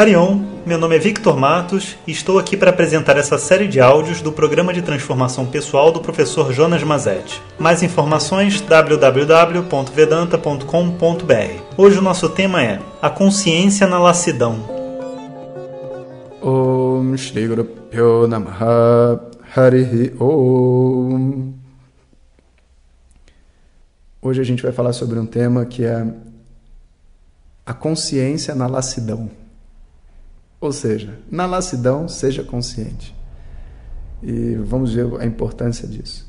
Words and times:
Harion, 0.00 0.40
meu 0.64 0.78
nome 0.78 0.96
é 0.96 0.98
Victor 0.98 1.36
Matos 1.36 1.98
e 2.06 2.10
estou 2.10 2.38
aqui 2.38 2.56
para 2.56 2.70
apresentar 2.70 3.18
essa 3.18 3.36
série 3.36 3.68
de 3.68 3.82
áudios 3.82 4.22
do 4.22 4.32
programa 4.32 4.72
de 4.72 4.80
transformação 4.80 5.44
pessoal 5.44 5.92
do 5.92 6.00
professor 6.00 6.54
Jonas 6.54 6.82
Mazetti. 6.82 7.42
Mais 7.58 7.82
informações 7.82 8.62
www.vedanta.com.br. 8.62 11.62
Hoje 11.76 11.98
o 11.98 12.02
nosso 12.02 12.30
tema 12.30 12.64
é 12.64 12.80
a 13.02 13.10
consciência 13.10 13.86
na 13.86 13.98
lassidão. 13.98 14.64
Om 16.40 17.14
Shri 17.18 17.46
Om 20.18 21.52
Hoje 24.22 24.40
a 24.40 24.44
gente 24.44 24.62
vai 24.62 24.72
falar 24.72 24.94
sobre 24.94 25.18
um 25.18 25.26
tema 25.26 25.66
que 25.66 25.84
é 25.84 26.06
a 27.66 27.74
consciência 27.74 28.54
na 28.54 28.66
lassidão. 28.66 29.39
Ou 30.60 30.72
seja, 30.72 31.18
na 31.30 31.46
lassidão, 31.46 32.06
seja 32.06 32.42
consciente. 32.42 33.16
E 34.22 34.54
vamos 34.56 34.92
ver 34.92 35.06
a 35.18 35.24
importância 35.24 35.88
disso. 35.88 36.28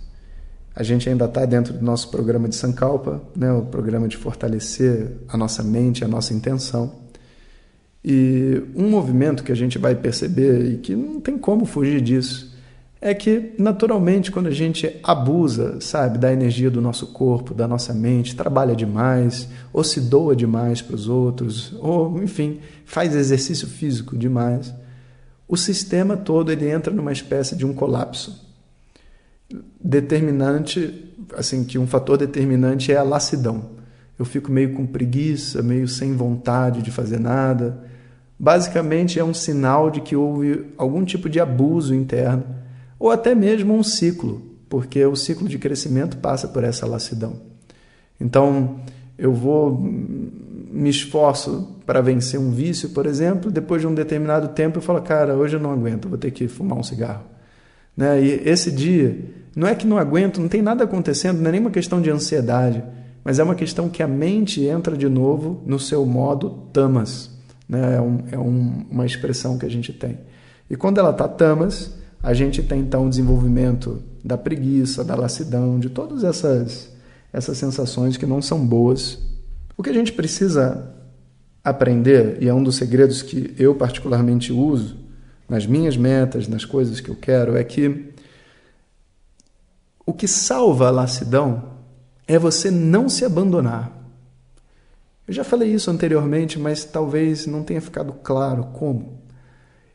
A 0.74 0.84
gente 0.84 1.10
ainda 1.10 1.26
está 1.26 1.46
dentro 1.46 1.74
do 1.74 1.84
nosso 1.84 2.10
programa 2.10 2.48
de 2.48 2.56
Sankalpa, 2.56 3.22
né, 3.36 3.52
o 3.52 3.64
programa 3.64 4.08
de 4.08 4.16
fortalecer 4.16 5.12
a 5.28 5.36
nossa 5.36 5.62
mente, 5.62 6.06
a 6.06 6.08
nossa 6.08 6.34
intenção. 6.34 7.02
E 8.04 8.64
um 8.74 8.90
movimento 8.90 9.44
que 9.44 9.52
a 9.52 9.56
gente 9.56 9.78
vai 9.78 9.96
perceber 9.96 10.66
e 10.72 10.78
que 10.78 10.96
não 10.96 11.20
tem 11.20 11.38
como 11.38 11.66
fugir 11.66 12.00
disso 12.02 12.51
é 13.02 13.16
que, 13.16 13.54
naturalmente, 13.58 14.32
quando 14.32 14.46
a 14.46 14.52
gente 14.52 15.00
abusa, 15.04 15.82
sabe, 15.82 16.20
da 16.20 16.32
energia 16.32 16.70
do 16.70 16.80
nosso 16.80 17.08
corpo, 17.08 17.52
da 17.52 17.68
nossa 17.68 17.96
mente, 17.96 18.36
trabalha 18.36 18.76
demais, 18.76 19.48
ou 19.74 19.84
se 19.84 20.00
doa 20.00 20.36
demais 20.36 20.84
para 20.84 20.96
os 20.96 21.10
outros, 21.10 21.74
ou, 21.80 22.22
enfim, 22.22 22.60
faz 22.86 23.16
exercício 23.16 23.68
físico 23.68 24.16
demais, 24.16 24.72
o 25.48 25.58
sistema 25.58 26.16
todo 26.16 26.52
ele 26.52 26.70
entra 26.70 26.94
numa 26.94 27.12
espécie 27.12 27.56
de 27.56 27.66
um 27.66 27.74
colapso. 27.74 28.48
Determinante, 29.84 31.12
assim, 31.36 31.64
que 31.64 31.80
um 31.80 31.88
fator 31.88 32.20
determinante 32.20 32.92
é 32.92 32.98
a 32.98 33.04
lassidão. 33.04 33.72
Eu 34.18 34.26
fico 34.26 34.52
meio 34.52 34.74
com 34.76 34.86
preguiça, 34.86 35.64
meio 35.64 35.88
sem 35.88 36.16
vontade 36.16 36.84
de 36.84 36.92
fazer 36.92 37.20
nada. 37.20 37.84
Basicamente 38.38 39.20
é 39.20 39.24
um 39.24 39.34
sinal 39.34 39.90
de 39.90 40.02
que 40.02 40.16
houve 40.16 40.68
algum 40.78 41.04
tipo 41.04 41.28
de 41.28 41.40
abuso 41.40 41.96
interno 41.96 42.61
ou 43.02 43.10
até 43.10 43.34
mesmo 43.34 43.74
um 43.74 43.82
ciclo, 43.82 44.44
porque 44.70 45.04
o 45.04 45.16
ciclo 45.16 45.50
de 45.50 45.58
crescimento 45.58 46.18
passa 46.18 46.48
por 46.48 46.64
essa 46.64 46.86
lassidão. 46.86 47.34
Então, 48.20 48.80
eu 49.18 49.34
vou 49.34 49.76
me 49.82 50.88
esforço 50.88 51.78
para 51.84 52.00
vencer 52.00 52.40
um 52.40 52.52
vício, 52.52 52.90
por 52.90 53.08
exemplo, 53.08 53.50
depois 53.50 53.82
de 53.82 53.88
um 53.88 53.96
determinado 53.96 54.50
tempo 54.50 54.78
eu 54.78 54.84
falo, 54.84 55.02
cara, 55.02 55.36
hoje 55.36 55.56
eu 55.56 55.60
não 55.60 55.72
aguento, 55.72 56.08
vou 56.08 56.18
ter 56.18 56.30
que 56.30 56.48
fumar 56.48 56.78
um 56.78 56.84
cigarro. 56.84 57.24
Né? 57.98 58.22
E 58.22 58.48
esse 58.48 58.70
dia, 58.72 59.18
não 59.56 59.68
é 59.68 59.74
que 59.74 59.88
não 59.88 59.98
aguento, 59.98 60.40
não 60.40 60.48
tem 60.48 60.62
nada 60.62 60.84
acontecendo, 60.84 61.40
não 61.40 61.50
é 61.50 61.54
nenhuma 61.54 61.72
questão 61.72 62.00
de 62.00 62.12
ansiedade, 62.12 62.84
mas 63.24 63.40
é 63.40 63.44
uma 63.44 63.56
questão 63.56 63.90
que 63.90 64.04
a 64.04 64.08
mente 64.08 64.64
entra 64.64 64.96
de 64.96 65.10
novo 65.10 65.64
no 65.66 65.80
seu 65.80 66.06
modo 66.06 66.68
tamas. 66.72 67.32
Né? 67.68 67.96
É, 67.96 68.00
um, 68.00 68.20
é 68.32 68.38
um, 68.38 68.86
uma 68.92 69.08
expressão 69.08 69.58
que 69.58 69.66
a 69.66 69.70
gente 69.70 69.92
tem. 69.92 70.20
E 70.70 70.76
quando 70.76 71.00
ela 71.00 71.10
está 71.10 71.28
tamas, 71.28 72.00
a 72.24 72.34
gente 72.34 72.62
tem 72.62 72.82
então 72.82 73.06
o 73.06 73.10
desenvolvimento 73.10 74.02
da 74.24 74.38
preguiça, 74.38 75.04
da 75.04 75.16
lassidão, 75.16 75.80
de 75.80 75.90
todas 75.90 76.24
essas, 76.24 76.90
essas 77.34 77.58
sensações 77.58 78.18
que 78.18 78.26
não 78.26 78.42
são 78.42 78.66
boas. 78.66 79.20
O 79.76 79.82
que 79.82 79.90
a 79.90 79.94
gente 79.94 80.14
precisa 80.14 80.94
aprender, 81.64 82.38
e 82.42 82.48
é 82.48 82.54
um 82.54 82.64
dos 82.64 82.76
segredos 82.76 83.22
que 83.22 83.54
eu 83.58 83.76
particularmente 83.76 84.52
uso 84.52 84.98
nas 85.50 85.66
minhas 85.66 85.98
metas, 85.98 86.48
nas 86.48 86.64
coisas 86.64 87.00
que 87.00 87.10
eu 87.10 87.16
quero, 87.16 87.58
é 87.58 87.64
que 87.64 88.14
o 90.06 90.14
que 90.14 90.28
salva 90.28 90.88
a 90.88 90.92
lassidão 90.92 91.72
é 92.28 92.38
você 92.38 92.72
não 92.72 93.10
se 93.10 93.26
abandonar. 93.26 93.92
Eu 95.28 95.34
já 95.34 95.44
falei 95.44 95.74
isso 95.74 95.90
anteriormente, 95.90 96.60
mas 96.60 96.84
talvez 96.84 97.46
não 97.46 97.64
tenha 97.64 97.82
ficado 97.82 98.14
claro 98.24 98.66
como. 98.74 99.20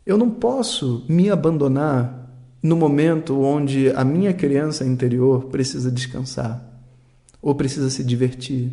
Eu 0.05 0.17
não 0.17 0.31
posso 0.31 1.05
me 1.09 1.31
abandonar 1.31 2.16
no 2.67 2.77
momento 2.77 3.41
onde 3.41 3.91
a 3.91 4.05
minha 4.05 4.33
criança 4.33 4.85
interior 4.85 5.45
precisa 5.45 5.91
descansar, 5.91 6.61
ou 7.41 7.55
precisa 7.55 7.89
se 7.91 8.03
divertir, 8.03 8.73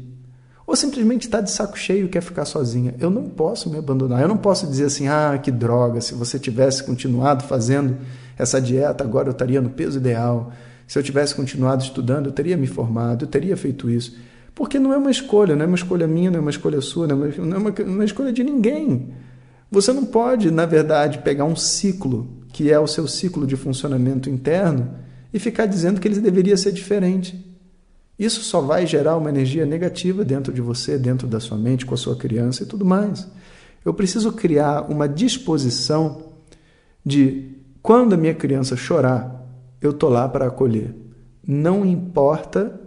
ou 0.66 0.76
simplesmente 0.76 1.28
está 1.28 1.40
de 1.42 1.52
saco 1.52 1.78
cheio 1.78 2.06
e 2.06 2.10
quer 2.10 2.22
ficar 2.22 2.46
sozinha. 2.46 2.96
Eu 3.00 3.12
não 3.12 3.24
posso 3.24 3.70
me 3.70 3.78
abandonar. 3.78 4.22
Eu 4.22 4.28
não 4.28 4.38
posso 4.38 4.66
dizer 4.66 4.86
assim: 4.86 5.08
ah, 5.08 5.38
que 5.42 5.52
droga, 5.52 6.02
se 6.02 6.16
você 6.16 6.40
tivesse 6.40 6.84
continuado 6.84 7.44
fazendo 7.44 7.98
essa 8.38 8.60
dieta, 8.60 9.04
agora 9.04 9.28
eu 9.28 9.34
estaria 9.34 9.62
no 9.62 9.70
peso 9.70 10.00
ideal. 10.00 10.52
Se 10.88 10.98
eu 10.98 11.04
tivesse 11.04 11.36
continuado 11.36 11.84
estudando, 11.84 12.28
eu 12.28 12.32
teria 12.32 12.58
me 12.58 12.66
formado, 12.66 13.26
eu 13.26 13.30
teria 13.30 13.56
feito 13.56 13.90
isso. 13.90 14.18
Porque 14.56 14.80
não 14.80 14.94
é 14.94 14.98
uma 14.98 15.12
escolha, 15.12 15.56
não 15.56 15.64
é 15.64 15.68
uma 15.68 15.76
escolha 15.76 16.08
minha, 16.08 16.32
não 16.32 16.40
é 16.40 16.42
uma 16.42 16.52
escolha 16.52 16.82
sua, 16.82 17.08
não 17.08 17.26
é 17.26 17.28
uma, 17.28 17.46
não 17.46 17.58
é 17.58 17.60
uma, 17.60 17.94
uma 17.94 18.06
escolha 18.06 18.32
de 18.32 18.44
ninguém. 18.44 19.14
Você 19.70 19.92
não 19.92 20.06
pode, 20.06 20.50
na 20.52 20.66
verdade, 20.66 21.20
pegar 21.20 21.46
um 21.46 21.56
ciclo, 21.56 22.43
que 22.54 22.72
é 22.72 22.80
o 22.80 22.88
seu 22.88 23.08
ciclo 23.08 23.46
de 23.46 23.58
funcionamento 23.58 24.30
interno, 24.30 24.92
e 25.34 25.40
ficar 25.40 25.66
dizendo 25.66 26.00
que 26.00 26.08
ele 26.08 26.22
deveria 26.22 26.56
ser 26.56 26.72
diferente. 26.72 27.44
Isso 28.18 28.42
só 28.42 28.62
vai 28.62 28.86
gerar 28.86 29.18
uma 29.18 29.30
energia 29.30 29.66
negativa 29.66 30.24
dentro 30.24 30.54
de 30.54 30.62
você, 30.62 30.98
dentro 30.98 31.28
da 31.28 31.40
sua 31.40 31.58
mente, 31.58 31.86
com 31.86 31.96
a 31.96 31.98
sua 31.98 32.16
criança 32.16 32.62
e 32.62 32.66
tudo 32.68 32.86
mais. 32.86 33.28
Eu 33.84 33.94
preciso 33.94 34.32
criar 34.32 34.90
uma 34.90 35.10
disposição 35.10 36.34
de 37.04 37.58
quando 37.82 38.14
a 38.14 38.18
minha 38.18 38.36
criança 38.36 38.78
chorar, 38.78 39.44
eu 39.82 39.92
tô 39.92 40.08
lá 40.08 40.30
para 40.30 40.46
acolher. 40.46 40.96
Não 41.46 41.84
importa 41.84 42.80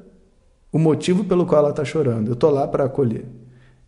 o 0.73 0.79
motivo 0.79 1.25
pelo 1.25 1.45
qual 1.45 1.61
ela 1.61 1.71
está 1.71 1.85
chorando, 1.85 2.31
eu 2.31 2.37
tô 2.37 2.49
lá 2.49 2.67
para 2.69 2.85
acolher. 2.85 3.27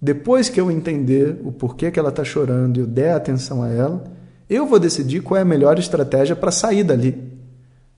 Depois 0.02 0.48
que 0.48 0.60
eu 0.60 0.70
entender 0.70 1.40
o 1.44 1.52
porquê 1.52 1.90
que 1.90 1.98
ela 1.98 2.10
está 2.10 2.24
chorando 2.24 2.76
e 2.76 2.80
eu 2.80 2.86
der 2.86 3.14
atenção 3.14 3.62
a 3.62 3.68
ela, 3.68 4.17
eu 4.48 4.66
vou 4.66 4.78
decidir 4.78 5.20
qual 5.20 5.38
é 5.38 5.42
a 5.42 5.44
melhor 5.44 5.78
estratégia 5.78 6.34
para 6.34 6.50
sair 6.50 6.82
dali. 6.82 7.38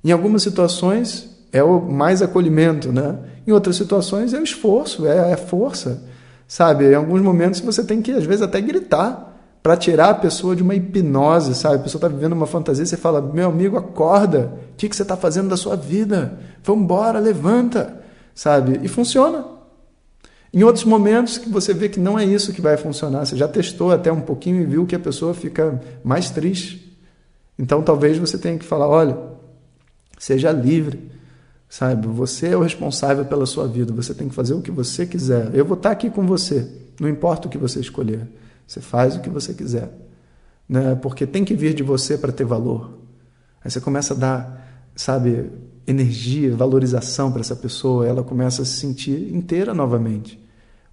Em 0.03 0.11
algumas 0.11 0.43
situações 0.43 1.31
é 1.53 1.63
o 1.63 1.81
mais 1.81 2.23
acolhimento, 2.23 2.93
né? 2.93 3.19
Em 3.47 3.53
outras 3.53 3.77
situações 3.77 4.35
é 4.35 4.39
o 4.39 4.45
esforço, 4.45 5.07
é 5.07 5.33
a 5.33 5.37
força, 5.37 6.03
sabe? 6.47 6.91
Em 6.91 6.95
alguns 6.95 7.21
momentos 7.21 7.61
você 7.61 7.85
tem 7.85 8.01
que 8.03 8.13
às 8.13 8.25
vezes 8.25 8.43
até 8.43 8.61
gritar 8.61 9.31
para 9.63 9.77
tirar 9.77 10.11
a 10.11 10.15
pessoa 10.15 10.57
de 10.57 10.63
uma 10.63 10.75
hipnose, 10.75 11.55
sabe? 11.55 11.77
A 11.77 11.79
pessoa 11.81 11.99
está 11.99 12.09
vivendo 12.09 12.33
uma 12.33 12.47
fantasia, 12.47 12.85
você 12.85 12.97
fala: 12.97 13.21
meu 13.21 13.49
amigo, 13.49 13.77
acorda, 13.77 14.53
o 14.73 14.77
que, 14.77 14.89
que 14.89 14.97
você 14.97 15.03
está 15.03 15.17
fazendo 15.17 15.49
da 15.49 15.57
sua 15.57 15.77
vida? 15.77 16.39
Vamos 16.65 16.85
embora, 16.85 17.19
levanta, 17.19 18.01
sabe? 18.35 18.81
E 18.83 18.89
funciona. 18.89 19.60
Em 20.53 20.65
outros 20.65 20.85
momentos 20.85 21.39
que 21.39 21.49
você 21.49 21.73
vê 21.73 21.89
que 21.89 22.01
não 22.01 22.19
é 22.19 22.25
isso 22.25 22.53
que 22.53 22.61
vai 22.61 22.77
funcionar, 22.77 23.25
você 23.25 23.37
já 23.37 23.47
testou 23.47 23.93
até 23.93 24.11
um 24.11 24.21
pouquinho 24.21 24.61
e 24.61 24.67
viu 24.67 24.85
que 24.85 24.97
a 24.97 24.99
pessoa 24.99 25.33
fica 25.33 25.81
mais 26.03 26.31
triste. 26.31 26.99
Então 27.57 27.83
talvez 27.83 28.19
você 28.19 28.37
tenha 28.37 28.59
que 28.59 28.65
falar: 28.65 28.89
olha, 28.89 29.17
seja 30.19 30.51
livre, 30.51 31.11
sabe? 31.69 32.09
Você 32.09 32.49
é 32.49 32.57
o 32.57 32.63
responsável 32.63 33.25
pela 33.25 33.47
sua 33.47 33.69
vida, 33.69 33.93
você 33.93 34.13
tem 34.13 34.29
que 34.29 34.35
fazer 34.35 34.55
o 34.55 34.61
que 34.61 34.73
você 34.73 35.07
quiser. 35.07 35.55
Eu 35.55 35.65
vou 35.65 35.77
estar 35.77 35.93
aqui 35.93 36.11
com 36.11 36.27
você, 36.27 36.67
não 36.99 37.09
importa 37.09 37.47
o 37.47 37.51
que 37.51 37.59
você 37.59 37.79
escolher. 37.79 38.27
Você 38.67 38.81
faz 38.81 39.17
o 39.17 39.21
que 39.21 39.29
você 39.29 39.55
quiser, 39.55 39.91
né? 40.69 40.97
Porque 41.01 41.27
tem 41.27 41.45
que 41.45 41.55
vir 41.55 41.75
de 41.75 41.83
você 41.83 42.19
para 42.19 42.33
ter 42.33 42.45
valor. 42.45 42.99
Aí 43.65 43.71
você 43.71 43.81
começa 43.81 44.15
a 44.15 44.17
dar, 44.17 44.91
sabe, 44.97 45.51
energia, 45.91 46.55
valorização 46.55 47.31
para 47.31 47.41
essa 47.41 47.57
pessoa, 47.57 48.07
ela 48.07 48.23
começa 48.23 48.63
a 48.63 48.65
se 48.65 48.79
sentir 48.79 49.35
inteira 49.35 49.75
novamente. 49.75 50.39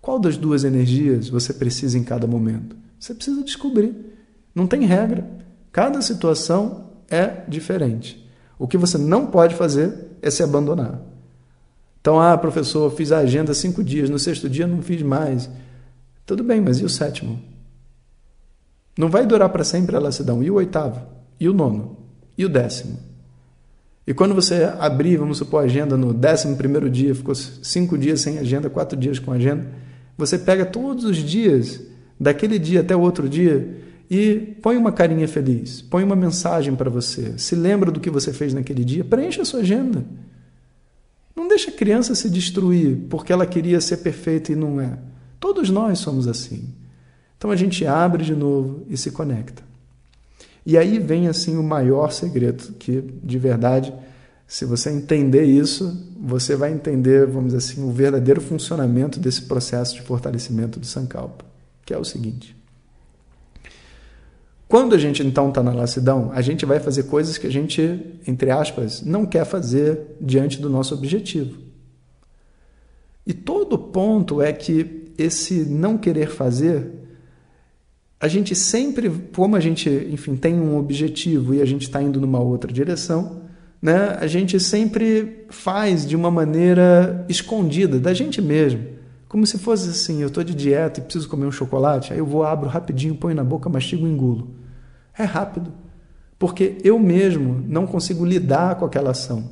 Qual 0.01 0.19
das 0.19 0.37
duas 0.37 0.63
energias 0.63 1.29
você 1.29 1.53
precisa 1.53 1.97
em 1.97 2.03
cada 2.03 2.25
momento? 2.27 2.75
Você 2.99 3.13
precisa 3.13 3.43
descobrir. 3.43 3.95
Não 4.53 4.65
tem 4.65 4.85
regra. 4.85 5.29
Cada 5.71 6.01
situação 6.01 6.89
é 7.09 7.43
diferente. 7.47 8.27
O 8.57 8.67
que 8.67 8.77
você 8.77 8.97
não 8.97 9.27
pode 9.27 9.55
fazer 9.55 10.17
é 10.21 10.29
se 10.29 10.41
abandonar. 10.41 10.99
Então, 12.01 12.19
ah, 12.19 12.37
professor, 12.37 12.89
fiz 12.91 13.11
a 13.11 13.19
agenda 13.19 13.53
cinco 13.53 13.83
dias, 13.83 14.09
no 14.09 14.17
sexto 14.17 14.49
dia 14.49 14.65
não 14.65 14.81
fiz 14.81 15.01
mais. 15.01 15.49
Tudo 16.25 16.43
bem, 16.43 16.61
mas 16.61 16.79
e 16.79 16.85
o 16.85 16.89
sétimo? 16.89 17.39
Não 18.97 19.09
vai 19.09 19.25
durar 19.25 19.49
para 19.49 19.63
sempre 19.63 19.95
a 19.95 19.99
lassidão. 19.99 20.41
E 20.41 20.49
o 20.49 20.55
oitavo? 20.55 21.01
E 21.39 21.47
o 21.47 21.53
nono? 21.53 21.97
E 22.37 22.45
o 22.45 22.49
décimo? 22.49 22.97
E 24.07 24.13
quando 24.13 24.33
você 24.33 24.73
abrir, 24.79 25.17
vamos 25.17 25.37
supor, 25.37 25.61
a 25.61 25.65
agenda 25.65 25.97
no 25.97 26.13
décimo 26.13 26.55
primeiro 26.55 26.89
dia, 26.89 27.13
ficou 27.13 27.35
cinco 27.35 27.97
dias 27.97 28.21
sem 28.21 28.39
agenda, 28.39 28.69
quatro 28.69 28.97
dias 28.97 29.19
com 29.19 29.33
agenda, 29.33 29.67
você 30.17 30.37
pega 30.39 30.65
todos 30.65 31.03
os 31.03 31.17
dias, 31.17 31.81
daquele 32.17 32.57
dia 32.57 32.79
até 32.79 32.95
o 32.95 33.01
outro 33.01 33.27
dia, 33.27 33.81
e 34.09 34.55
põe 34.61 34.77
uma 34.77 34.93
carinha 34.93 35.27
feliz, 35.27 35.81
põe 35.81 36.05
uma 36.05 36.15
mensagem 36.15 36.73
para 36.73 36.89
você, 36.89 37.37
se 37.37 37.53
lembra 37.53 37.91
do 37.91 37.99
que 37.99 38.09
você 38.09 38.31
fez 38.31 38.53
naquele 38.53 38.85
dia, 38.85 39.03
preencha 39.03 39.41
a 39.41 39.45
sua 39.45 39.59
agenda. 39.59 40.05
Não 41.35 41.49
deixa 41.49 41.69
a 41.69 41.73
criança 41.73 42.15
se 42.15 42.29
destruir 42.29 42.97
porque 43.09 43.33
ela 43.33 43.45
queria 43.45 43.81
ser 43.81 43.97
perfeita 43.97 44.53
e 44.53 44.55
não 44.55 44.79
é. 44.79 44.97
Todos 45.37 45.69
nós 45.69 45.99
somos 45.99 46.27
assim. 46.27 46.73
Então 47.37 47.51
a 47.51 47.55
gente 47.55 47.85
abre 47.85 48.23
de 48.23 48.33
novo 48.33 48.85
e 48.89 48.97
se 48.97 49.11
conecta. 49.11 49.66
E 50.67 50.77
aí 50.77 50.99
vem 50.99 51.29
assim 51.29 51.55
o 51.55 51.63
maior 51.63 52.11
segredo, 52.11 52.73
que 52.73 53.01
de 53.23 53.39
verdade, 53.39 53.93
se 54.45 54.65
você 54.65 54.89
entender 54.91 55.45
isso, 55.45 56.13
você 56.19 56.57
vai 56.57 56.73
entender, 56.73 57.25
vamos 57.25 57.53
dizer 57.53 57.57
assim, 57.59 57.87
o 57.87 57.89
verdadeiro 57.89 58.41
funcionamento 58.41 59.17
desse 59.17 59.43
processo 59.43 59.95
de 59.95 60.01
fortalecimento 60.01 60.77
do 60.77 60.85
Sankalpa, 60.85 61.45
que 61.85 61.93
é 61.93 61.97
o 61.97 62.03
seguinte: 62.03 62.53
quando 64.67 64.93
a 64.93 64.97
gente 64.97 65.25
então 65.25 65.47
está 65.47 65.63
na 65.63 65.71
lassidão, 65.71 66.31
a 66.33 66.41
gente 66.41 66.65
vai 66.65 66.81
fazer 66.81 67.03
coisas 67.03 67.37
que 67.37 67.47
a 67.47 67.51
gente, 67.51 68.19
entre 68.27 68.51
aspas, 68.51 69.01
não 69.01 69.25
quer 69.25 69.45
fazer 69.45 70.17
diante 70.19 70.59
do 70.59 70.69
nosso 70.69 70.93
objetivo. 70.93 71.57
E 73.25 73.33
todo 73.33 73.79
ponto 73.79 74.41
é 74.41 74.51
que 74.51 75.13
esse 75.17 75.63
não 75.63 75.97
querer 75.97 76.27
fazer, 76.29 76.91
a 78.19 78.27
gente 78.27 78.55
sempre, 78.55 79.09
como 79.35 79.55
a 79.55 79.59
gente, 79.59 79.89
enfim, 80.11 80.35
tem 80.35 80.59
um 80.59 80.77
objetivo 80.77 81.53
e 81.53 81.61
a 81.61 81.65
gente 81.65 81.83
está 81.83 82.01
indo 82.01 82.19
numa 82.19 82.39
outra 82.39 82.71
direção, 82.71 83.41
né, 83.79 84.17
a 84.19 84.25
gente 84.25 84.59
sempre 84.59 85.45
faz 85.49 86.05
de 86.07 86.15
uma 86.15 86.31
maneira 86.31 87.25
escondida 87.29 87.99
da 87.99 88.13
gente 88.13 88.41
mesmo. 88.41 88.83
Como 89.27 89.45
se 89.45 89.59
fosse 89.59 89.89
assim, 89.89 90.21
eu 90.21 90.29
estou 90.29 90.43
de 90.43 90.55
dieta 90.55 90.99
e 90.99 91.03
preciso 91.03 91.29
comer 91.29 91.45
um 91.45 91.51
chocolate, 91.51 92.11
aí 92.11 92.19
eu 92.19 92.25
vou, 92.25 92.43
abro 92.43 92.67
rapidinho, 92.67 93.15
ponho 93.15 93.35
na 93.35 93.43
boca, 93.43 93.69
mastigo 93.69 94.07
e 94.07 94.09
engulo. 94.09 94.49
É 95.15 95.23
rápido, 95.23 95.71
porque 96.39 96.77
eu 96.83 96.97
mesmo 96.97 97.63
não 97.67 97.85
consigo 97.85 98.25
lidar 98.25 98.75
com 98.75 98.85
aquela 98.85 99.11
ação. 99.11 99.51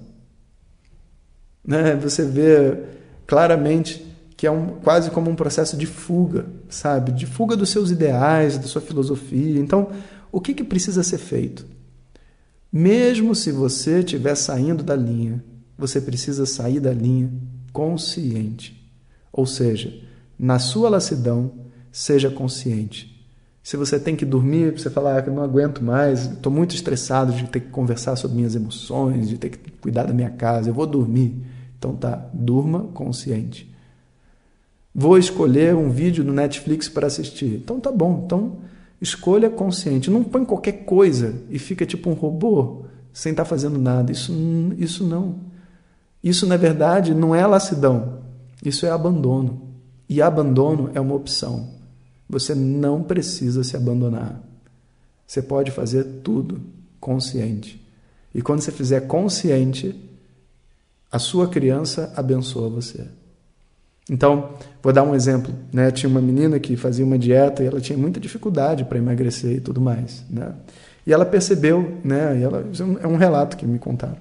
Né? 1.64 1.96
Você 1.98 2.24
vê 2.24 2.80
claramente 3.28 4.15
que 4.38 4.46
é 4.46 4.52
um, 4.52 4.68
quase 4.84 5.12
como 5.12 5.30
um 5.30 5.36
processo 5.36 5.78
de 5.78 5.86
fuga, 5.86 6.46
sabe? 6.70 7.12
De 7.12 7.26
fuga 7.26 7.56
dos 7.56 7.70
seus 7.70 7.90
ideais, 7.90 8.58
da 8.58 8.68
sua 8.68 8.82
filosofia. 8.82 9.60
Então, 9.60 9.90
o 10.32 10.42
que, 10.42 10.54
que 10.54 10.64
precisa 10.64 11.04
ser 11.04 11.18
feito? 11.18 11.66
Mesmo 12.72 13.34
se 13.34 13.52
você 13.52 14.00
estiver 14.00 14.36
saindo 14.36 14.84
da 14.84 14.96
linha, 14.96 15.42
você 15.78 16.02
precisa 16.02 16.46
sair 16.46 16.80
da 16.80 16.92
linha 16.92 17.32
consciente. 17.72 18.86
Ou 19.32 19.46
seja, 19.46 19.94
na 20.38 20.60
sua 20.60 20.90
lassidão, 20.90 21.52
seja 21.92 22.30
consciente. 22.30 23.16
Se 23.64 23.78
você 23.78 23.98
tem 23.98 24.16
que 24.16 24.26
dormir, 24.26 24.78
você 24.78 24.90
falar 24.90 25.18
ah, 25.18 25.32
não 25.32 25.42
aguento 25.42 25.84
mais, 25.84 26.26
estou 26.26 26.52
muito 26.52 26.76
estressado 26.76 27.34
de 27.34 27.46
ter 27.46 27.62
que 27.62 27.70
conversar 27.70 28.16
sobre 28.16 28.38
minhas 28.38 28.54
emoções, 28.54 29.28
de 29.28 29.38
ter 29.38 29.50
que 29.50 29.72
cuidar 29.72 30.04
da 30.04 30.14
minha 30.14 30.30
casa, 30.30 30.70
eu 30.70 30.74
vou 30.74 30.86
dormir. 30.86 31.36
Então 31.80 31.96
tá, 31.96 32.30
durma 32.34 32.82
consciente. 32.94 33.74
Vou 34.98 35.18
escolher 35.18 35.76
um 35.76 35.90
vídeo 35.90 36.24
no 36.24 36.32
Netflix 36.32 36.88
para 36.88 37.08
assistir. 37.08 37.56
Então 37.56 37.82
tá 37.82 37.92
bom. 37.92 38.24
Então 38.26 38.60
escolha 39.02 39.50
consciente. 39.50 40.10
Não 40.10 40.24
põe 40.24 40.46
qualquer 40.46 40.86
coisa 40.86 41.36
e 41.50 41.60
fica 41.60 41.86
tipo 41.86 42.10
um 42.10 42.14
robô 42.14 42.86
sem 43.12 43.32
estar 43.32 43.44
tá 43.44 43.50
fazendo 43.50 43.78
nada. 43.78 44.14
Isso, 44.14 44.34
isso 44.78 45.04
não. 45.04 45.36
Isso 46.24 46.48
na 46.48 46.56
verdade 46.56 47.14
não 47.14 47.36
é 47.36 47.46
lassidão. 47.46 48.20
Isso 48.64 48.86
é 48.86 48.90
abandono. 48.90 49.62
E 50.08 50.22
abandono 50.22 50.90
é 50.94 51.02
uma 51.02 51.16
opção. 51.16 51.68
Você 52.30 52.56
não 52.56 53.04
precisa 53.04 53.66
se 53.66 53.76
abandonar. 53.76 54.42
Você 55.28 55.42
pode 55.42 55.72
fazer 55.72 56.06
tudo 56.24 56.62
consciente. 57.02 57.86
E 58.34 58.42
quando 58.42 58.62
você 58.62 58.72
fizer 58.72 59.02
consciente, 59.02 59.94
a 61.12 61.20
sua 61.20 61.50
criança 61.50 62.14
abençoa 62.16 62.70
você. 62.70 63.06
Então, 64.10 64.52
vou 64.84 64.94
dar 64.94 65.04
um 65.04 65.16
exemplo. 65.16 65.54
Né? 65.74 65.90
Tinha 65.92 66.10
uma 66.10 66.22
menina 66.22 66.60
que 66.60 66.76
fazia 66.76 67.04
uma 67.04 67.18
dieta 67.18 67.64
e 67.64 67.68
ela 67.68 67.82
tinha 67.82 67.98
muita 67.98 68.20
dificuldade 68.20 68.86
para 68.86 68.98
emagrecer 68.98 69.54
e 69.54 69.60
tudo 69.60 69.82
mais. 69.82 70.24
Né? 70.30 70.54
E 71.06 71.14
ela 71.14 71.26
percebeu, 71.26 72.00
né? 72.04 72.38
E 72.40 72.44
ela, 72.44 72.66
é 73.02 73.08
um 73.08 73.16
relato 73.16 73.56
que 73.58 73.66
me 73.66 73.78
contaram. 73.78 74.18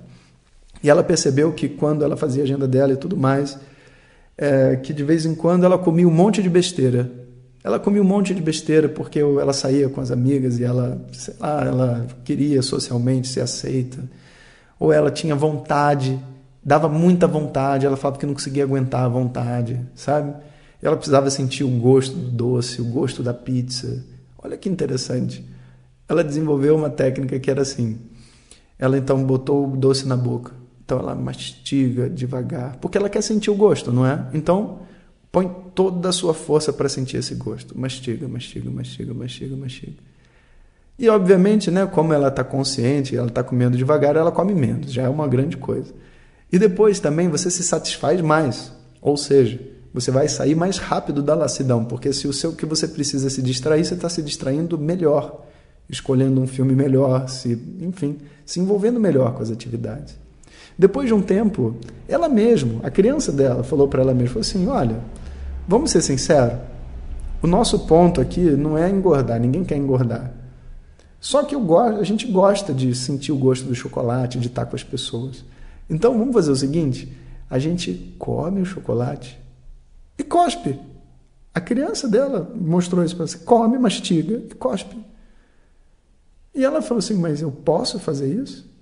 E 0.83 0.91
ela 0.91 1.03
percebeu 1.03 1.53
que 1.53 1.69
quando 1.69 2.05
ela 2.05 2.17
fazia 2.17 2.43
a 2.43 2.45
agenda 2.45 2.69
dela 2.69 2.93
e 2.93 2.97
tudo 2.97 3.17
mais, 3.17 3.59
é, 4.37 4.77
que 4.77 4.93
de 4.93 5.03
vez 5.03 5.25
em 5.25 5.35
quando 5.35 5.65
ela 5.65 5.79
comia 5.79 6.07
um 6.07 6.11
monte 6.11 6.43
de 6.43 6.51
besteira. 6.51 7.11
Ela 7.63 7.79
comia 7.79 8.03
um 8.03 8.05
monte 8.05 8.35
de 8.35 8.43
besteira 8.43 8.87
porque 8.87 9.19
ela 9.19 9.55
saía 9.55 9.89
com 9.89 9.99
as 10.01 10.11
amigas 10.11 10.59
e 10.59 10.65
ela, 10.65 11.01
sei 11.13 11.35
lá, 11.41 11.65
ela 11.65 12.07
queria 12.23 12.61
socialmente 12.61 13.29
ser 13.29 13.41
aceita. 13.41 13.99
Ou 14.79 14.93
ela 14.93 15.11
tinha 15.11 15.35
vontade, 15.35 16.21
dava 16.65 16.89
muita 16.89 17.27
vontade, 17.27 17.85
ela 17.85 17.97
falava 17.97 18.19
que 18.19 18.27
não 18.27 18.35
conseguia 18.35 18.65
aguentar 18.65 19.05
a 19.05 19.09
vontade, 19.09 19.81
sabe? 19.95 20.35
Ela 20.83 20.97
precisava 20.97 21.31
sentir 21.31 21.65
o 21.65 21.69
gosto 21.69 22.17
do 22.17 22.31
doce, 22.31 22.81
o 22.81 22.85
gosto 22.85 23.23
da 23.23 23.35
pizza. 23.35 24.05
Olha 24.43 24.57
que 24.57 24.69
interessante. 24.69 25.45
Ela 26.09 26.23
desenvolveu 26.23 26.77
uma 26.77 26.91
técnica 26.91 27.39
que 27.39 27.51
era 27.51 27.63
assim. 27.63 27.99
Ela 28.79 28.99
então 28.99 29.23
botou 29.25 29.73
o 29.73 29.77
doce 29.77 30.07
na 30.07 30.17
boca. 30.17 30.53
Então 30.85 30.99
ela 30.99 31.15
mastiga 31.15 32.11
devagar, 32.11 32.77
porque 32.77 32.99
ela 32.99 33.09
quer 33.09 33.23
sentir 33.23 33.51
o 33.51 33.55
gosto, 33.55 33.91
não 33.91 34.05
é? 34.05 34.27
Então 34.35 34.81
põe 35.33 35.51
toda 35.75 36.11
a 36.11 36.13
sua 36.13 36.35
força 36.35 36.73
para 36.73 36.89
sentir 36.89 37.17
esse 37.17 37.35
gosto. 37.35 37.79
Mastiga, 37.79 38.29
mastiga, 38.29 38.71
mastiga, 38.71 39.15
mastiga, 39.15 39.57
mastiga. 39.57 39.97
E 40.99 41.09
obviamente, 41.09 41.71
né, 41.71 41.87
como 41.87 42.13
ela 42.13 42.29
está 42.29 42.45
consciente, 42.45 43.17
ela 43.17 43.27
está 43.27 43.43
comendo 43.43 43.77
devagar, 43.77 44.15
ela 44.15 44.31
come 44.31 44.55
menos, 44.55 44.93
já 44.93 45.03
é 45.03 45.09
uma 45.09 45.27
grande 45.27 45.57
coisa. 45.57 45.93
E 46.55 46.59
depois 46.59 47.01
também 47.01 47.29
você 47.29 47.51
se 47.51 47.65
satisfaz 47.65 48.21
mais, 48.21 48.71
ou 49.03 49.17
seja, 49.17 49.59
você 49.93 50.13
vai 50.13 50.29
sair 50.29 50.55
mais 50.55 50.79
rápido 50.79 51.21
da 51.21 51.35
lassidão, 51.35 51.85
porque 51.85 52.13
se 52.13 52.29
o 52.29 52.33
seu 52.33 52.53
que 52.53 52.65
você 52.65 52.87
precisa 52.87 53.29
se 53.29 53.43
distrair, 53.43 53.85
você 53.85 53.95
está 53.95 54.09
se 54.09 54.23
distraindo 54.23 54.79
melhor, 54.79 55.47
escolhendo 55.91 56.41
um 56.41 56.47
filme 56.47 56.73
melhor, 56.73 57.29
se, 57.29 57.61
enfim, 57.81 58.19
se 58.47 58.61
envolvendo 58.61 59.01
melhor 59.01 59.35
com 59.35 59.43
as 59.43 59.51
atividades. 59.51 60.15
Depois 60.79 61.09
de 61.09 61.15
um 61.15 61.21
tempo, 61.21 61.75
ela 62.07 62.29
mesma, 62.29 62.79
a 62.85 62.91
criança 62.91 63.33
dela, 63.33 63.65
falou 63.65 63.89
para 63.89 64.03
ela 64.03 64.15
mesma, 64.15 64.35
falou 64.35 64.43
assim, 64.43 64.69
olha, 64.69 65.01
vamos 65.67 65.91
ser 65.91 66.03
sinceros, 66.03 66.61
o 67.43 67.49
nosso 67.49 67.81
ponto 67.81 68.21
aqui 68.21 68.43
não 68.43 68.79
é 68.79 68.89
engordar, 68.89 69.41
ninguém 69.41 69.65
quer 69.65 69.77
engordar. 69.77 70.33
Só 71.19 71.43
que 71.43 71.57
eu 71.57 71.61
gosto, 71.61 71.99
a 71.99 72.05
gente 72.05 72.29
gosta 72.29 72.73
de 72.73 72.95
sentir 72.95 73.33
o 73.33 73.37
gosto 73.37 73.65
do 73.65 73.75
chocolate, 73.75 74.39
de 74.39 74.47
estar 74.47 74.67
com 74.67 74.77
as 74.77 74.85
pessoas. 74.85 75.45
Então 75.89 76.19
vamos 76.19 76.35
fazer 76.35 76.51
o 76.51 76.57
seguinte: 76.57 77.17
a 77.49 77.59
gente 77.59 78.15
come 78.19 78.61
o 78.61 78.65
chocolate 78.65 79.41
e 80.19 80.23
cospe. 80.23 80.79
A 81.53 81.61
criança 81.61 82.09
dela 82.09 82.51
mostrou 82.55 83.05
isso 83.05 83.17
para 83.17 83.27
você: 83.27 83.39
come, 83.39 83.79
mastiga 83.79 84.43
e 84.51 84.55
cospe. 84.55 84.97
E 86.55 86.65
ela 86.65 86.81
falou 86.83 86.99
assim: 86.99 87.15
Mas 87.15 87.43
eu 87.43 87.51
posso 87.51 87.99
fazer 87.99 88.33
isso? 88.33 88.73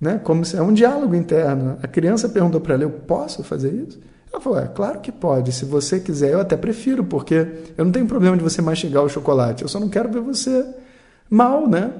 Né? 0.00 0.18
Como 0.18 0.44
se 0.44 0.56
é 0.56 0.62
um 0.62 0.72
diálogo 0.72 1.14
interno. 1.14 1.78
A 1.82 1.86
criança 1.86 2.28
perguntou 2.28 2.60
para 2.60 2.74
ela: 2.74 2.84
Eu 2.84 2.90
posso 2.90 3.42
fazer 3.42 3.72
isso? 3.72 4.00
Ela 4.32 4.40
falou: 4.40 4.58
É 4.58 4.66
claro 4.66 5.00
que 5.00 5.12
pode. 5.12 5.52
Se 5.52 5.64
você 5.64 6.00
quiser, 6.00 6.32
eu 6.32 6.40
até 6.40 6.56
prefiro, 6.56 7.04
porque 7.04 7.46
eu 7.76 7.84
não 7.84 7.92
tenho 7.92 8.06
problema 8.06 8.36
de 8.36 8.42
você 8.42 8.62
mastigar 8.62 9.02
o 9.02 9.08
chocolate. 9.08 9.62
Eu 9.62 9.68
só 9.68 9.78
não 9.78 9.88
quero 9.88 10.10
ver 10.10 10.20
você 10.20 10.66
mal, 11.28 11.68
né? 11.68 11.92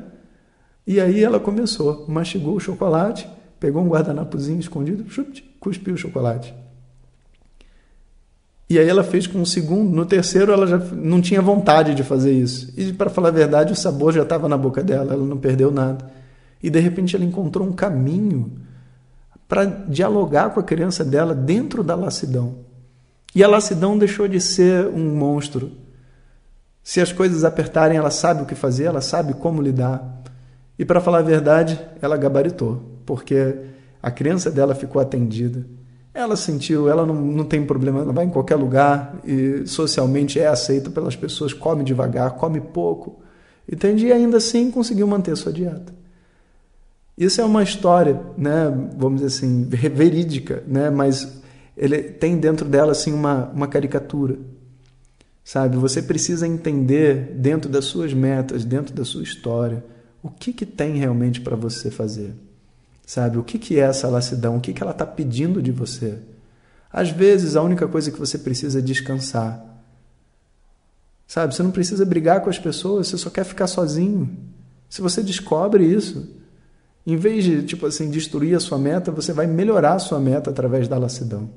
E 0.87 1.01
aí 1.01 1.23
ela 1.23 1.41
começou, 1.41 2.05
mastigou 2.09 2.55
o 2.55 2.61
chocolate 2.61 3.29
pegou 3.59 3.83
um 3.83 3.89
guardanapozinho 3.89 4.61
escondido, 4.61 5.09
chup, 5.11 5.43
cuspiu 5.59 5.95
o 5.95 5.99
chocolate. 5.99 6.55
E 8.69 8.79
aí 8.79 8.89
ela 8.89 9.05
fez 9.05 9.27
com 9.27 9.41
o 9.41 9.47
segundo, 9.47 9.95
no 9.95 10.05
terceiro 10.05 10.53
ela 10.53 10.67
já 10.67 10.79
não 10.79 11.21
tinha 11.21 11.41
vontade 11.41 11.95
de 11.95 12.03
fazer 12.03 12.33
isso. 12.33 12.73
E 12.77 12.93
para 12.93 13.09
falar 13.09 13.29
a 13.29 13.33
verdade, 13.33 13.73
o 13.73 13.77
sabor 13.77 14.13
já 14.13 14.23
estava 14.23 14.49
na 14.49 14.59
boca 14.59 14.83
dela, 14.83 15.13
ela 15.13 15.25
não 15.25 15.39
perdeu 15.39 15.71
nada. 15.71 16.11
E 16.61 16.69
de 16.69 16.81
repente 16.81 17.15
ela 17.15 17.25
encontrou 17.25 17.67
um 17.67 17.73
caminho 17.73 18.51
para 19.47 19.65
dialogar 19.65 20.51
com 20.51 20.59
a 20.59 20.65
criança 20.65 21.05
dela 21.05 21.33
dentro 21.33 21.85
da 21.85 21.95
lassidão. 21.95 22.57
E 23.33 23.45
a 23.45 23.49
lassidão 23.49 23.97
deixou 23.97 24.27
de 24.27 24.41
ser 24.41 24.89
um 24.89 25.15
monstro. 25.15 25.71
Se 26.83 27.01
as 27.01 27.13
coisas 27.13 27.45
apertarem, 27.45 27.97
ela 27.97 28.11
sabe 28.11 28.43
o 28.43 28.47
que 28.47 28.55
fazer, 28.57 28.85
ela 28.85 29.01
sabe 29.01 29.35
como 29.35 29.63
lidar. 29.63 30.23
E 30.77 30.85
para 30.85 31.01
falar 31.01 31.19
a 31.19 31.23
verdade, 31.23 31.81
ela 32.03 32.17
gabaritou 32.17 32.96
porque 33.07 33.55
a 34.03 34.11
criança 34.11 34.51
dela 34.51 34.75
ficou 34.75 35.01
atendida. 35.01 35.65
Ela 36.13 36.37
sentiu, 36.37 36.89
ela 36.89 37.07
não, 37.07 37.15
não 37.15 37.45
tem 37.45 37.65
problema, 37.65 38.01
ela 38.01 38.13
vai 38.13 38.25
em 38.25 38.31
qualquer 38.31 38.57
lugar 38.57 39.21
e 39.25 39.67
socialmente 39.67 40.41
é 40.41 40.47
aceita 40.47 40.91
pelas 40.91 41.15
pessoas, 41.15 41.53
come 41.53 41.85
devagar, 41.85 42.33
come 42.33 42.61
pouco. 42.61 43.21
Entende? 43.71 44.07
E 44.07 44.13
ainda 44.13 44.39
assim 44.39 44.71
conseguiu 44.71 45.07
manter 45.07 45.37
sua 45.37 45.53
dieta. 45.53 45.95
Isso 47.17 47.41
é 47.41 47.45
uma 47.45 47.63
história, 47.63 48.21
né, 48.37 48.73
vamos 48.97 49.21
dizer 49.23 49.37
assim, 49.37 49.65
verídica, 49.65 50.63
né, 50.67 50.91
mas 50.91 51.41
ele 51.77 52.03
tem 52.03 52.39
dentro 52.39 52.69
dela 52.69 52.93
assim 52.93 53.13
uma, 53.13 53.51
uma 53.51 53.67
caricatura. 53.67 54.39
Sabe? 55.43 55.77
Você 55.77 56.03
precisa 56.03 56.47
entender 56.47 57.33
dentro 57.37 57.71
das 57.71 57.85
suas 57.85 58.13
metas, 58.13 58.65
dentro 58.65 58.95
da 58.95 59.05
sua 59.05 59.23
história, 59.23 59.85
o 60.23 60.29
que, 60.29 60.53
que 60.53 60.67
tem 60.67 60.97
realmente 60.97 61.41
para 61.41 61.55
você 61.55 61.91
fazer. 61.91 62.35
Sabe? 63.07 63.39
O 63.39 63.45
que, 63.45 63.57
que 63.57 63.79
é 63.79 63.85
essa 63.85 64.09
lassidão? 64.09 64.57
O 64.57 64.61
que, 64.61 64.73
que 64.73 64.83
ela 64.83 64.91
está 64.91 65.07
pedindo 65.07 65.63
de 65.63 65.71
você? 65.71 66.19
Às 66.93 67.11
vezes, 67.11 67.55
a 67.55 67.63
única 67.63 67.87
coisa 67.87 68.11
que 68.11 68.19
você 68.19 68.37
precisa 68.37 68.81
é 68.81 68.83
descansar. 68.83 69.65
Sabe? 71.25 71.55
Você 71.55 71.63
não 71.63 71.71
precisa 71.71 72.05
brigar 72.05 72.41
com 72.41 72.51
as 72.51 72.59
pessoas, 72.59 73.07
você 73.07 73.17
só 73.17 73.31
quer 73.31 73.45
ficar 73.45 73.69
sozinho. 73.69 74.37
Se 74.89 75.01
você 75.01 75.23
descobre 75.23 75.85
isso, 75.85 76.29
em 77.07 77.17
vez 77.17 77.45
de, 77.45 77.63
tipo 77.63 77.87
assim, 77.87 78.11
destruir 78.11 78.57
a 78.57 78.61
sua 78.61 78.79
meta, 78.79 79.13
você 79.13 79.33
vai 79.33 79.47
melhorar 79.47 79.95
a 79.95 79.99
sua 80.01 80.19
meta 80.19 80.51
através 80.51 80.89
da 80.89 80.99
lassidão. 80.99 81.49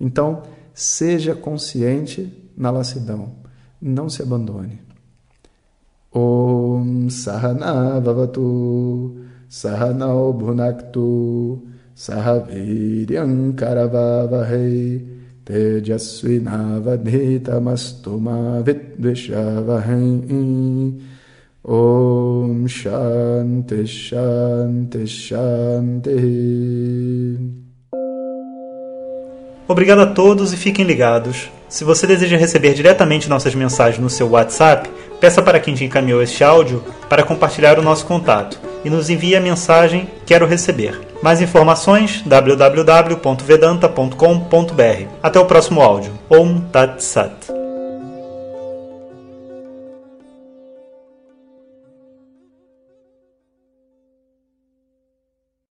Então, 0.00 0.42
seja 0.74 1.36
consciente 1.36 2.32
na 2.56 2.70
lassidão. 2.70 3.32
Não 3.80 4.08
se 4.08 4.22
abandone. 4.22 4.80
Om 6.12 7.08
Sahana 7.08 8.00
Sahanau 9.50 10.32
Bhunaktu 10.32 11.58
Sahaviryam 11.92 13.52
Karavavahai 13.56 15.04
Tejasvinavadhitamastu 15.44 18.20
Vidvishavahai 18.62 20.94
Om 21.64 22.68
Shanti 22.68 23.86
Shanti 23.88 25.06
Shanti. 25.08 26.16
Obrigado 29.66 30.02
a 30.02 30.06
todos 30.06 30.52
e 30.52 30.56
fiquem 30.56 30.84
ligados. 30.84 31.50
Se 31.68 31.82
você 31.82 32.06
deseja 32.06 32.36
receber 32.36 32.74
diretamente 32.74 33.28
nossas 33.28 33.56
mensagens 33.56 34.00
no 34.00 34.08
seu 34.08 34.30
WhatsApp, 34.30 34.88
peça 35.20 35.42
para 35.42 35.58
quem 35.58 35.74
te 35.74 35.84
encaminhou 35.84 36.22
este 36.22 36.44
áudio 36.44 36.84
para 37.08 37.24
compartilhar 37.24 37.80
o 37.80 37.82
nosso 37.82 38.06
contato 38.06 38.69
e 38.84 38.90
nos 38.90 39.10
envie 39.10 39.36
a 39.36 39.40
mensagem 39.40 40.08
Quero 40.26 40.46
receber. 40.46 41.00
Mais 41.22 41.42
informações 41.42 42.22
www.vedanta.com.br. 42.24 45.06
Até 45.22 45.40
o 45.40 45.44
próximo 45.44 45.82
áudio. 45.82 46.12
Om 46.30 46.60
Tat 46.72 47.02
Sat. 47.02 47.59